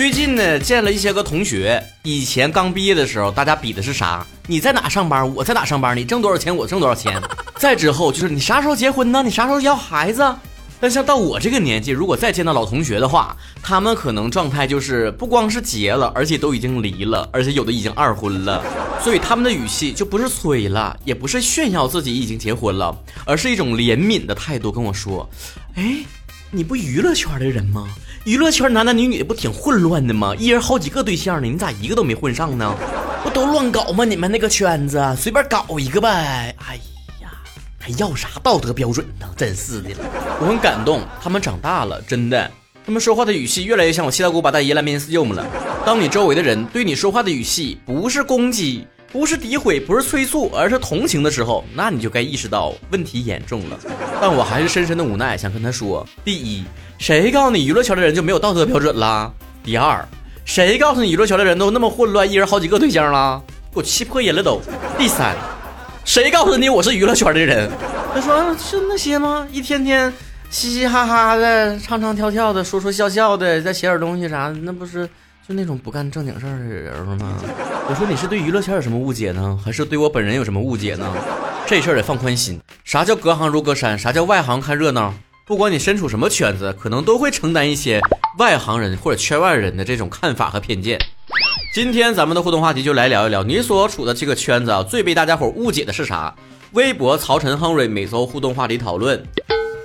[0.00, 1.78] 最近呢，见了一些个同学。
[2.04, 4.26] 以前刚毕业的时候，大家比的是啥？
[4.46, 5.34] 你在哪上班？
[5.34, 5.94] 我在哪上班？
[5.94, 6.56] 你挣多少钱？
[6.56, 7.20] 我挣多少钱？
[7.60, 9.22] 再之后就是你啥时候结婚呢？
[9.22, 10.34] 你啥时候要孩子？
[10.80, 18.64] 但像到我这个年纪，如果再见到老同学的话，他们可能状态就是不光是结了，而且都已经离了，而且有的已经二婚了。
[19.04, 22.96] 所以他们的语气就不是催了，也不是炫耀自己已经结婚了，
[23.26, 25.28] 而是一种怜悯的态度跟我说
[25.76, 25.96] ：“哎，
[26.52, 27.88] 你不娱乐圈的人吗？”
[28.24, 30.34] 娱乐圈男男女女的不挺混乱的吗？
[30.36, 32.74] 一人好几个对象呢，你咋一个都没混上呢？
[33.22, 34.04] 不都乱搞吗？
[34.04, 36.54] 你们那个圈子随便搞一个呗。
[36.66, 36.74] 哎
[37.22, 37.30] 呀，
[37.78, 39.26] 还要啥道德标准呢？
[39.36, 39.90] 真是的，
[40.40, 42.50] 我很感动，他们长大了，真的，
[42.84, 45.46] 他们说话的语气越来越像我七大姑八大姨来面试用了。
[45.86, 48.86] 当你周围的人对你说话的语气不是攻击。
[49.12, 53.76] 不是诋毁，不是催促，而是同情的时候，那你就该意识到问题严重了。
[54.20, 56.64] 但我还是深深的无奈，想跟他说：第一，
[56.98, 59.32] 谁告诉你娱乐圈的人就没有道德标准了？
[59.64, 60.06] 第二，
[60.44, 63.42] 谁告诉你娱乐圈的人都那么混乱，一人好几个对象了？
[63.72, 64.60] 给我气破音了都。
[64.96, 65.34] 第三，
[66.04, 67.68] 谁告诉你我是娱乐圈的人？
[68.14, 69.46] 他说是那些吗？
[69.50, 70.12] 一天天
[70.50, 75.08] 嘻嘻哈哈的，唱唱跳跳的，说说笑笑的，再写点东西啥的，那不是？
[75.48, 77.34] 就那种不干正经事儿的人吗？
[77.90, 79.58] 我说你是对娱乐圈有什么误解呢？
[79.64, 81.12] 还是对我本人有什么误解呢？
[81.66, 82.60] 这事儿得放宽心。
[82.84, 83.98] 啥叫隔行如隔山？
[83.98, 85.12] 啥叫外行看热闹？
[85.44, 88.00] 不管你身处什么圈子，可能都会承担一些
[88.38, 90.96] 外行人或者圈外人的这种看法和偏见。
[91.74, 96.32] 今天咱们的互动话题就来聊一聊你所处的这个圈子啊，最被大家伙误解的是啥？
[96.70, 99.20] 微博曹晨亨瑞每周互动话题讨论。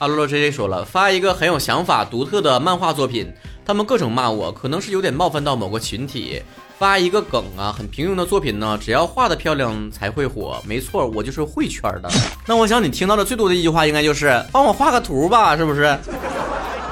[0.00, 3.32] 阿洛洛 J J 说了，发一个很有想法、独特的漫画作品。
[3.64, 6.42] 他们各种骂我，可能是有点冒犯到某个群体。
[6.82, 10.60] 发一个梗啊，很平庸的作品呢，只要画的漂亮才会火。
[10.66, 12.10] 没错，我就是会圈的。
[12.44, 15.96] 那我想你听到的最多的一句话，应该就是帮我画个图吧，是不是？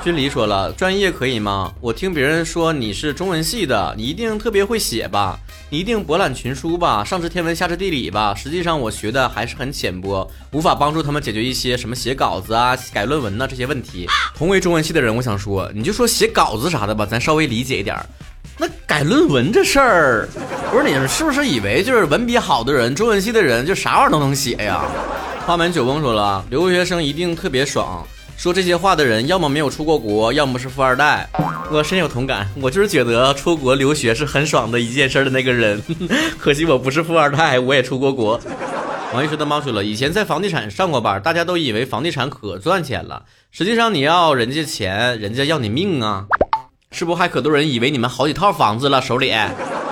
[0.05, 1.73] 君离说了，专业可以吗？
[1.81, 5.37] 我听别人说你是中文系的，你一定特别会写吧？
[5.71, 7.03] 你一定博览群书吧？
[7.03, 8.33] 上知天文下知地理吧？
[8.33, 14.07] 实际上我学的还是很浅薄，无法帮助他们解决一些什么写稿子啊、改论文呐这些问题。
[14.37, 18.07] 同为中文系的人，我想说，你就说写稿子啥的吧，咱稍微理解一点儿。
[19.05, 20.29] 论文这事儿，
[20.71, 24.83] 不是你们是不是以为就是文笔好的人，中文系的人就啥玩意儿都能写呀？
[25.47, 28.07] 花满酒翁说了，留学生一定特别爽。
[28.37, 31.29] 说这些话的人，要么没有出过国，要么是富二代。
[31.71, 35.83] 我深有同感，我就是觉得出国留学是很爽的一件事的那个人。
[36.39, 38.41] 可惜我不是富二代，我也出过国。
[39.13, 46.27] 王一说的猫说了，以前在房地产上过班，大家都以为房地产可赚钱了，实际上你要人家钱，人家要你命啊！
[46.93, 49.33] 是不还可多人以为你们好几套房子了手里？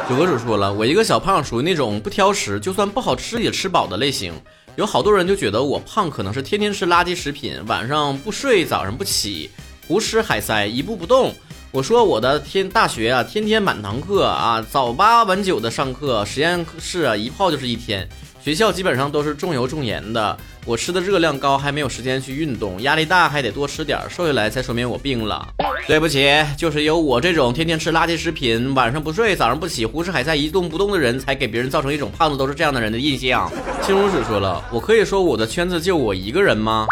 [0.09, 4.35] 九哥主说了，我一个小胖属于那种不挑食，就算不好吃也吃饱的类型。
[4.75, 9.49] 有好多人就觉得我胖，可能是天天吃垃圾食品，晚上不睡，早上不起，
[9.87, 11.33] 胡吃海塞，一步不动。
[11.71, 18.09] 我说我的天大学啊，天天满堂课啊，早八晚九的上课，实验室啊一泡就是一天。
[18.43, 20.37] 学校基本上都是重油重盐的，
[20.69, 25.49] 我吃的热量高，还没有时间去运动，压力大还得多吃点，瘦下来才说明我病了。
[25.87, 33.51] 对不起，就是有我这种天天吃垃圾食品，晚上不睡，早上不起，胡吃海塞，一动不动的人才给别人造成一种胖子都是这样的人的印象。
[33.81, 36.87] 青如子说了，我可以说我的圈子就我一个人吗？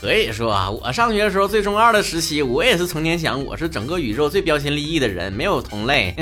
[0.00, 6.16] 可以说啊，我上学的时候最中二的时期，我也是成天想我是整个宇宙最标新立异的人，没有同类。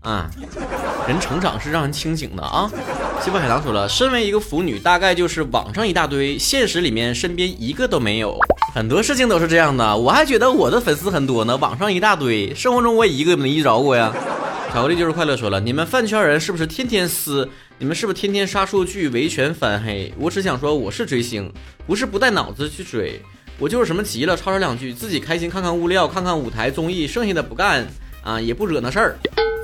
[0.00, 0.28] 啊，
[1.06, 2.70] 人成长是让人清醒的啊！
[3.28, 8.38] 西伯海棠说了，身为一个腐女，大概就是网上一大堆，现实里面身边一个都没有。
[8.72, 14.10] 很多事情都是这样的，我还觉得我的粉丝很多呢，网上一大堆，生活中我也一个没遇着过呀。
[14.72, 17.46] 巧克力就是快乐说了，你们饭圈人是不是天天撕？
[17.76, 20.10] 你们是不是天天刷数据、维权、反黑？
[20.18, 21.52] 我只想说，我是追星，
[21.86, 23.20] 不是不带脑子去追，
[23.58, 27.86] 我就是什么急了吵吵两句，自己开心看看物料，看看舞台综艺，剩下的不干
[28.24, 29.18] 啊，也不惹那事儿。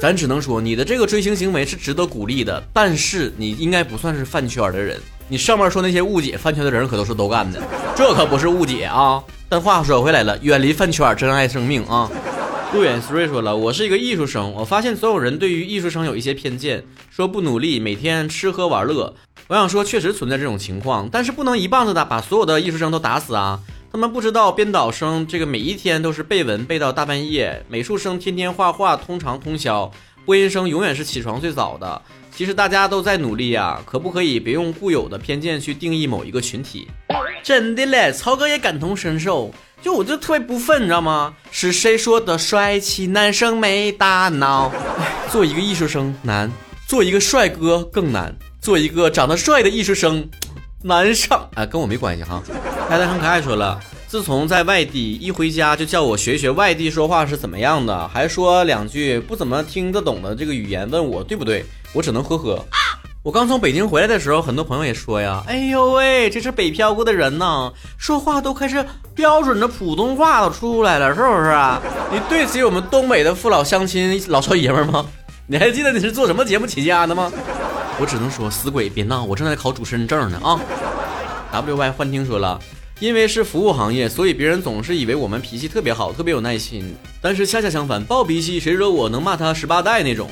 [0.05, 5.01] 咱只能说你的这个追星行为是值得鼓励的，但是你应该不算是饭圈的人。
[5.29, 7.59] 你上面说那些误解饭圈的人可都是都干的，
[7.97, 9.25] 这可不是误解啊。
[9.49, 12.11] 但话说回来了，远离饭圈，珍爱生命啊。
[12.75, 19.15] 路远 three 说了，我是一个艺术生，我发现所有人对于艺术生有一些偏见，说不努力，每天吃喝玩乐。
[19.47, 23.61] 我想说，确实存在这种情况，但是不能一棒子打把所有的艺术生都打死啊。
[23.93, 29.91] 他们不知道编导生这个每一天都是背文背到大半夜，美术生天天画画通常通宵，
[30.25, 32.01] 播音生永远是起床最早的。
[32.35, 36.89] 其实大家都在努力呀，可不可以别用固有的偏见去定义某一个群体？
[37.43, 41.33] 真的嘞，曹哥也感同身受，就我就特别不忿，你知道吗？
[41.53, 44.73] 是谁说的帅气男生没大脑？
[45.31, 46.51] 做一个艺术生难，
[46.87, 50.29] 做一个帅哥更难，做一个长得帅的艺术生
[50.83, 51.49] 难上。
[51.55, 52.43] 哎，跟我没关系哈。
[52.89, 53.81] 太太很可爱说了。
[54.07, 61.65] 自从在外地一回家就叫我学学外地说话是怎么样的，还说两句不怎么听得懂的这个语言，问我对不对？
[61.93, 62.65] 我只能呵呵。
[63.25, 68.85] 我刚从北京回来的时候，很多朋友也说呀，哎呦喂，这是北漂过的人呐，说话都开始
[69.15, 71.81] 标准的普通话都出来了，是不是啊？
[72.13, 75.07] 你对得起我们东北的父老乡亲老少爷们吗？
[75.47, 77.31] 你还记得你是做什么节目起家的吗？
[78.01, 80.59] 我只能说死鬼别闹，我正在考主持人证呢啊。
[81.53, 82.59] W Y 幻听说了。
[83.01, 86.95] 因为是服务行业，所以别人总是以为我们脾气特别好，特别有耐心。
[87.21, 90.31] 但是恰恰相反，暴脾气，谁惹我能骂他十八代那种。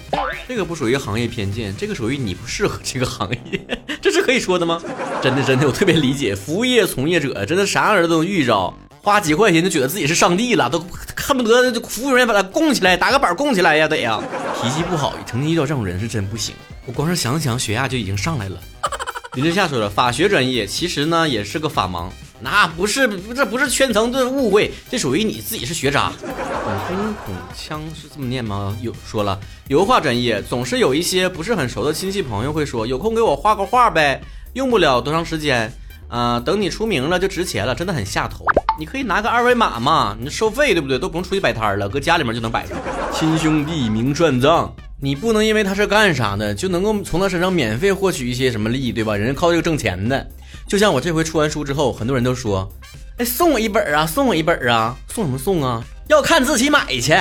[0.49, 4.81] 这个不属于行业偏见，这个属于你不适合这个行业， 这是可以说的吗？
[5.21, 8.73] 真的真的，我特别理解服务业从业者，真的啥人都能遇着，
[9.03, 10.79] 花几块钱就觉得自己是上帝了，都
[11.33, 14.21] 恨不得服务员把他供起来，打个板供起来呀，得呀。
[14.61, 16.55] 脾气不好，曾经遇到这种人是真不行。
[16.85, 18.61] 我光是想想，血压就已经上来了。
[19.33, 22.11] 林志夏说了，法学专业其实呢也是个法盲。
[22.39, 26.13] 那不是，这不是圈层的误会，这属于你自己是学渣。
[26.65, 28.77] 孔空孔腔是这么念吗？
[28.83, 34.21] 有说了，油画专业总是有一些不是很熟的亲戚朋友会说，有空给我画个画呗，
[34.53, 35.73] 用不了多长时间，
[36.13, 38.45] 啊，等你出名了就值钱了，真的很下头。
[38.79, 40.99] 你可以拿个二维码嘛，你收费对不对？
[40.99, 42.77] 都不用出去摆摊了，搁家里面就能摆上。
[43.15, 44.71] 亲兄弟明算账，
[45.01, 49.17] 你不能因为他是干啥的，就能够从他身上免费获取一些什么利益，对吧？
[49.17, 50.29] 人家靠这个挣钱的。
[50.69, 52.71] 就像我这回出完书之后，很多人都说
[53.17, 55.83] ：“哎，送我一本啊，送我一本啊，送什么送啊？
[56.09, 57.13] 要看自己买去。”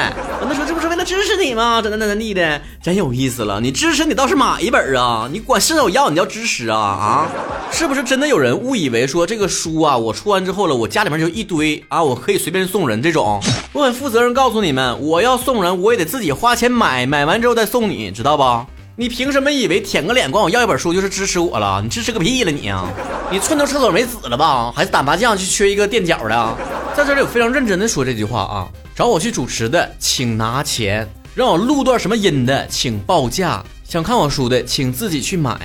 [0.43, 1.81] 那说这不是支持你吗？
[1.81, 3.59] 真的真的的，真有意思了。
[3.59, 7.29] 你支持你倒是买一本啊，你管是否要你要支持啊啊？
[7.71, 13.41] 是不是真的有人误以为说这个书啊，我出完之后了，我家里面就一堆啊，我可以随便送人这种？
[13.73, 18.65] 我很负责任告诉你们，我要送人，我也得自己花钱买，买完之后再送你，知道不？
[18.97, 21.81] 你凭什么以为舔个脸管我要一本书就是支持我了？
[21.81, 22.85] 你支持个屁了你啊！
[23.31, 24.71] 你寸头厕所没纸了吧？
[24.75, 26.57] 还是打麻将就缺一个垫脚的？
[27.01, 28.69] 在这里我非常认真的说这句话啊！
[28.95, 35.57] 找我去主持的请拿钱，让我录段什么音的请报价，想看我书的请自己去买。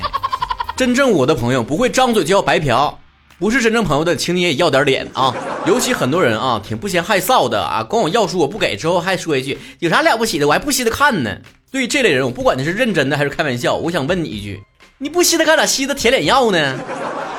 [0.78, 2.98] 真正我的朋友不会张嘴就要白嫖，
[3.38, 5.34] 不是真正朋友的，请你也要点脸啊！
[5.66, 11.36] 尤其很多人啊，挺不嫌害臊的啊，管我要书我不给，之后还说一句有啥了不起的，我还不稀得看呢。
[11.70, 14.62] 对于这类人，我不管你是认真的还是开玩笑，我想问你一句：
[14.96, 16.78] 你不稀得看咋稀得舔脸要呢？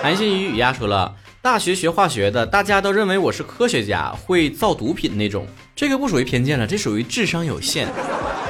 [0.04, 1.16] 韩信与雨丫说了，
[1.48, 5.48] 大学学化学的，大家都认为我是科学家，会造毒品那种。
[5.74, 7.88] 这个不属于偏见了，这属于智商有限。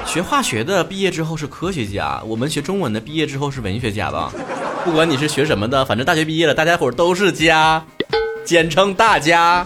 [0.03, 4.33] 学化学的毕业之后是科学家，我们学中文的毕业之后是文学家吧？
[4.83, 7.85] 不管你是学什么的，反正大学毕业了，大家伙都是家，
[8.43, 9.63] 简称大家。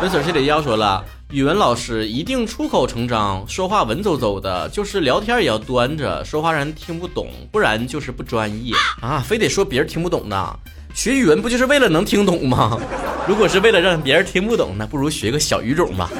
[0.00, 1.04] 文水这里要说了。
[1.32, 8.72] 语文老师一定出口成章，说话文绉绉的，就是聊天也要端着，说话让人听不懂，不然就是不专业
[9.02, 9.22] 啊！
[9.24, 10.58] 非得说别人听不懂的，
[10.94, 12.78] 学语文不就是为了能听懂吗？
[13.26, 16.10] 如果是为了让别人听不懂，那不如学个小语种吧。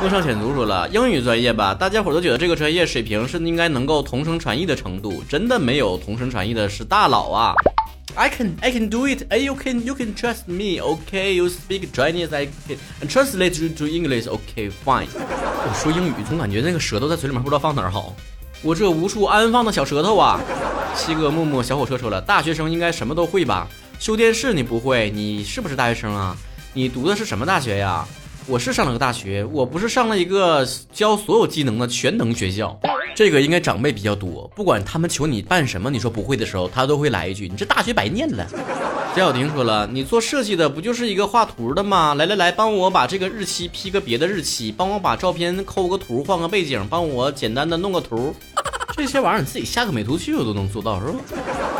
[0.00, 7.54] 陌上浅读说了，英语专业吧，大家伙都觉得这个专业水平是应该能够同声传译的程度，真的没有同声传译的是大佬啊。
[8.14, 9.22] I can I can do it.
[9.32, 10.80] You can you can trust me.
[10.80, 12.34] Okay, you speak Chinese.
[12.34, 14.26] I can translate to English.
[14.26, 15.06] Okay, fine.
[15.14, 18.14] 我说英语总感觉那个舌头在嘴里面不知道放哪儿好。
[18.62, 20.40] 我这无处安放的小舌头啊！
[20.96, 23.68] 七哥默默小火车说了，大学生应该什么都会吧？
[23.98, 25.10] 修电视你不会？
[25.10, 26.36] 你是不是大学生啊？
[26.72, 28.06] 你读的是什么大学呀？
[28.46, 32.78] 我是上了个大学，我不是上了一个教所有技能的全能学校。
[33.16, 38.46] 这个应该长辈比较多，不管他们求你办什么，你说不会的时候，他都会来一句：“你这大学白念了。”
[39.16, 42.14] 贾小婷说了：“你做设计的不就是一个画图的吗？
[42.14, 48.32] 来来来，帮我把这个日期 P 个别的日期，帮我把照片抠个图，换个背景，帮我简单的弄个图，
[48.96, 51.18] 这些玩意儿你自己下个美图秀都能做到，是吧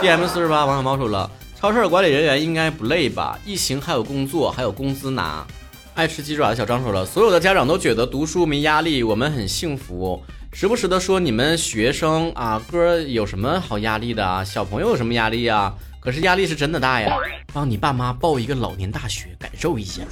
[0.02, 3.36] ？”DM 四十八王小猫说了：“超市管理人员应该不累吧？
[3.44, 5.44] 疫情还有工作，还有工资拿。”
[5.92, 10.22] 爱吃鸡爪的小张说了：“所有的家长都觉得读书没压力，我们很幸福。”
[10.54, 14.44] 时不时的说你们学生啊，哥有什么好压力的啊？
[14.44, 15.74] 小朋友有什么压力啊？
[15.98, 17.16] 可是压力是真的大呀！
[17.52, 20.02] 帮你爸妈报一个老年大学，感受一下。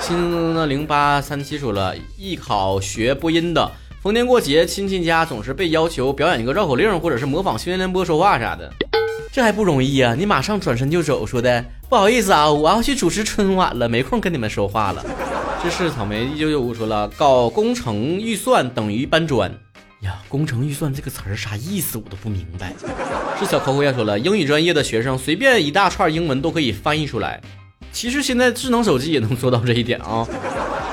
[0.00, 3.70] 新的零八三七说了，艺考学播音的，
[4.02, 8.72] 逢年过节亲戚家总是被要求表演一个绕口令，或者是模仿新闻联播说话啥的，
[9.32, 10.14] 这还不容易呀？
[10.18, 15.04] 你马上转身就走，说的不好意思啊，我要去主持春晚了，没空跟你们说话了。
[15.62, 19.48] 这是草莓一九九五说了，搞工程预算等于搬砖
[20.00, 20.16] 呀！
[20.28, 21.96] 工程预算这个词儿啥意思？
[21.96, 22.74] 我都不明白。
[23.38, 27.40] 是小扣扣要说了，英语专业的学生随便一大串英文都可以翻译出来。
[27.92, 30.26] 其实现在智能手机也能做到这一点啊！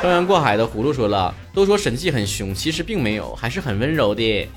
[0.01, 4.47] 漂洋过海的葫芦说了，都说审计很凶，其实并没有，还是很温柔的。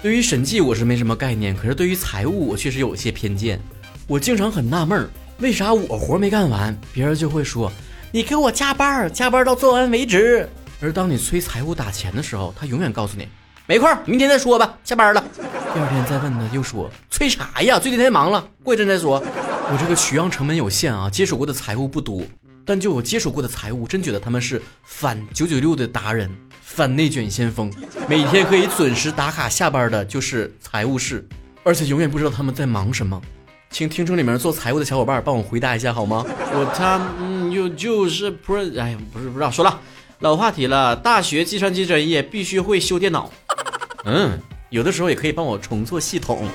[0.00, 3.60] 对于审计我是没什么概念，可是对于财务我确实有一些偏见。
[4.06, 7.72] 我经常很纳闷儿，为啥我活没干完，别人就会说。
[8.12, 10.48] 你给我加班，加班到做完为止。
[10.80, 13.26] 而当你催财务打钱的时候，他永远告诉你
[13.66, 15.24] 没空，明天再说吧，下班了。
[15.36, 17.80] 第二天再问他，又说催啥呀？
[17.80, 19.20] 最近太忙了，过一阵再说。
[19.20, 22.22] 我这个取样成本有限啊，接手过的财务不多，
[22.64, 26.30] 但就我接手过的财务，真觉得他们是反九九六的达人，
[26.62, 27.72] 反内卷先锋。
[28.08, 31.26] 每天可以准时打卡下班的，就是财务室，
[31.62, 33.20] 而且永远不知道他们在忙什么。
[33.70, 36.24] 请听众里面做财务的小伙伴帮我回答一下好吗？
[36.26, 39.80] 我他嗯，又就是不是，哎呀，不是不知道，说了，
[40.20, 43.30] 老话题了，大学计算机专业必须会修电脑。
[44.04, 44.38] 嗯，
[44.70, 46.48] 有的时候也可以帮我重做系统。